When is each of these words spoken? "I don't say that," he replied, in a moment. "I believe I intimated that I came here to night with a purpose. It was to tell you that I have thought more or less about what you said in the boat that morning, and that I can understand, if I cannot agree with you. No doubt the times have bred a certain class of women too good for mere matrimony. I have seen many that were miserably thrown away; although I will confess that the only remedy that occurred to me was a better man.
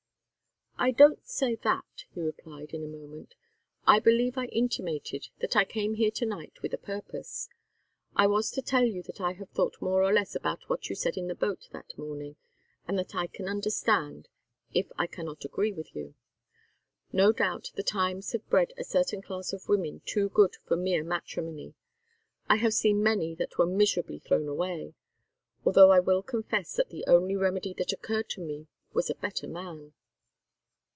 "I 0.83 0.89
don't 0.89 1.23
say 1.27 1.53
that," 1.63 2.05
he 2.09 2.21
replied, 2.21 2.71
in 2.73 2.83
a 2.83 2.87
moment. 2.87 3.35
"I 3.85 3.99
believe 3.99 4.35
I 4.35 4.45
intimated 4.45 5.27
that 5.37 5.55
I 5.55 5.63
came 5.63 5.93
here 5.93 6.09
to 6.09 6.25
night 6.25 6.59
with 6.63 6.73
a 6.73 6.77
purpose. 6.79 7.49
It 8.19 8.27
was 8.31 8.49
to 8.49 8.63
tell 8.63 8.85
you 8.85 9.03
that 9.03 9.21
I 9.21 9.33
have 9.33 9.51
thought 9.51 9.79
more 9.79 10.01
or 10.01 10.11
less 10.11 10.35
about 10.35 10.67
what 10.71 10.89
you 10.89 10.95
said 10.95 11.17
in 11.17 11.27
the 11.27 11.35
boat 11.35 11.69
that 11.71 11.95
morning, 11.99 12.35
and 12.87 12.97
that 12.97 13.13
I 13.13 13.27
can 13.27 13.47
understand, 13.47 14.27
if 14.73 14.91
I 14.97 15.05
cannot 15.05 15.45
agree 15.45 15.71
with 15.71 15.95
you. 15.95 16.15
No 17.13 17.31
doubt 17.31 17.69
the 17.75 17.83
times 17.83 18.31
have 18.31 18.49
bred 18.49 18.73
a 18.75 18.83
certain 18.83 19.21
class 19.21 19.53
of 19.53 19.69
women 19.69 20.01
too 20.07 20.29
good 20.29 20.55
for 20.65 20.75
mere 20.77 21.03
matrimony. 21.03 21.75
I 22.49 22.55
have 22.55 22.73
seen 22.73 23.03
many 23.03 23.35
that 23.35 23.59
were 23.59 23.67
miserably 23.67 24.17
thrown 24.17 24.47
away; 24.47 24.95
although 25.63 25.91
I 25.91 25.99
will 25.99 26.23
confess 26.23 26.75
that 26.77 26.89
the 26.89 27.05
only 27.05 27.35
remedy 27.35 27.75
that 27.75 27.93
occurred 27.93 28.29
to 28.31 28.41
me 28.41 28.65
was 28.93 29.11
a 29.11 29.15
better 29.21 29.47
man. 29.47 29.93